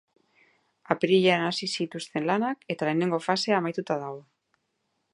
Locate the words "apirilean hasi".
0.95-1.69